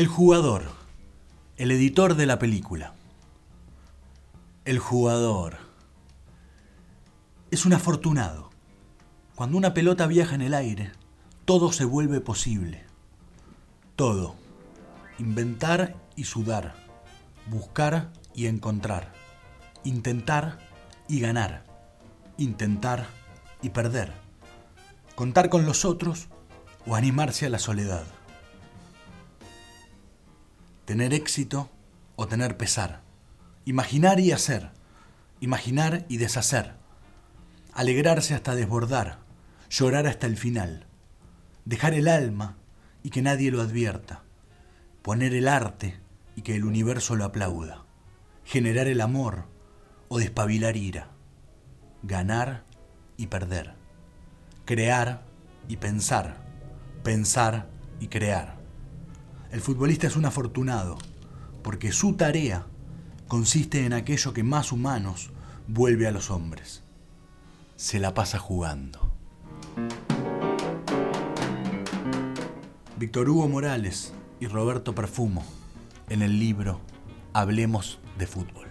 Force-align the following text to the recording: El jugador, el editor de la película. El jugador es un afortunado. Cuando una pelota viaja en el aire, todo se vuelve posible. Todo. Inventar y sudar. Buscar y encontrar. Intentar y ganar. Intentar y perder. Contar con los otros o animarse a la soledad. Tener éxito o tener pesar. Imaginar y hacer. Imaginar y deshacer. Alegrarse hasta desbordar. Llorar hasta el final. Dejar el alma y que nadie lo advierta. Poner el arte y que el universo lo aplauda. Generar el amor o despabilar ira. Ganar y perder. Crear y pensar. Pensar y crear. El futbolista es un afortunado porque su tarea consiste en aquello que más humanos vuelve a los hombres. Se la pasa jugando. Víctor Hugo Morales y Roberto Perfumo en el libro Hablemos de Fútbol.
El 0.00 0.06
jugador, 0.06 0.62
el 1.58 1.70
editor 1.72 2.14
de 2.14 2.24
la 2.24 2.38
película. 2.38 2.94
El 4.64 4.78
jugador 4.78 5.58
es 7.50 7.66
un 7.66 7.74
afortunado. 7.74 8.48
Cuando 9.34 9.58
una 9.58 9.74
pelota 9.74 10.06
viaja 10.06 10.34
en 10.34 10.40
el 10.40 10.54
aire, 10.54 10.90
todo 11.44 11.70
se 11.70 11.84
vuelve 11.84 12.22
posible. 12.22 12.86
Todo. 13.94 14.36
Inventar 15.18 15.94
y 16.16 16.24
sudar. 16.24 16.74
Buscar 17.50 18.10
y 18.34 18.46
encontrar. 18.46 19.12
Intentar 19.84 20.60
y 21.08 21.20
ganar. 21.20 21.66
Intentar 22.38 23.06
y 23.60 23.68
perder. 23.68 24.14
Contar 25.14 25.50
con 25.50 25.66
los 25.66 25.84
otros 25.84 26.28
o 26.86 26.94
animarse 26.94 27.44
a 27.44 27.50
la 27.50 27.58
soledad. 27.58 28.06
Tener 30.90 31.14
éxito 31.14 31.70
o 32.16 32.26
tener 32.26 32.56
pesar. 32.56 33.02
Imaginar 33.64 34.18
y 34.18 34.32
hacer. 34.32 34.72
Imaginar 35.38 36.04
y 36.08 36.16
deshacer. 36.16 36.74
Alegrarse 37.72 38.34
hasta 38.34 38.56
desbordar. 38.56 39.20
Llorar 39.68 40.08
hasta 40.08 40.26
el 40.26 40.36
final. 40.36 40.88
Dejar 41.64 41.94
el 41.94 42.08
alma 42.08 42.56
y 43.04 43.10
que 43.10 43.22
nadie 43.22 43.52
lo 43.52 43.60
advierta. 43.60 44.24
Poner 45.02 45.32
el 45.32 45.46
arte 45.46 46.00
y 46.34 46.42
que 46.42 46.56
el 46.56 46.64
universo 46.64 47.14
lo 47.14 47.24
aplauda. 47.24 47.84
Generar 48.44 48.88
el 48.88 49.00
amor 49.00 49.44
o 50.08 50.18
despabilar 50.18 50.76
ira. 50.76 51.12
Ganar 52.02 52.64
y 53.16 53.28
perder. 53.28 53.74
Crear 54.64 55.22
y 55.68 55.76
pensar. 55.76 56.38
Pensar 57.04 57.68
y 58.00 58.08
crear. 58.08 58.59
El 59.50 59.60
futbolista 59.60 60.06
es 60.06 60.14
un 60.14 60.26
afortunado 60.26 60.96
porque 61.64 61.90
su 61.90 62.14
tarea 62.14 62.66
consiste 63.26 63.84
en 63.84 63.92
aquello 63.92 64.32
que 64.32 64.44
más 64.44 64.70
humanos 64.70 65.30
vuelve 65.66 66.06
a 66.06 66.12
los 66.12 66.30
hombres. 66.30 66.84
Se 67.74 67.98
la 67.98 68.14
pasa 68.14 68.38
jugando. 68.38 69.12
Víctor 72.96 73.28
Hugo 73.28 73.48
Morales 73.48 74.12
y 74.38 74.46
Roberto 74.46 74.94
Perfumo 74.94 75.44
en 76.08 76.22
el 76.22 76.38
libro 76.38 76.80
Hablemos 77.32 77.98
de 78.18 78.26
Fútbol. 78.28 78.69